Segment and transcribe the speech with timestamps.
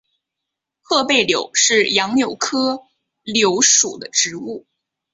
[0.81, 2.87] 褐背柳是杨柳科
[3.21, 4.65] 柳属的植物。